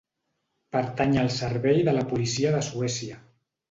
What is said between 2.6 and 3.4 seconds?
de Suècia.